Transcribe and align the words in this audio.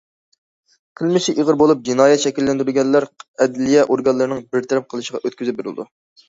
قىلمىشى 1.01 1.35
ئېغىر 1.41 1.57
بولۇپ 1.61 1.83
جىنايەت 1.89 2.23
شەكىللەندۈرگەنلەر 2.23 3.07
ئەدلىيە 3.45 3.85
ئورگانلىرىنىڭ 3.93 4.41
بىر 4.57 4.67
تەرەپ 4.73 4.89
قىلىشىغا 4.95 5.23
ئۆتكۈزۈپ 5.25 5.63
بېرىلىدۇ. 5.63 5.89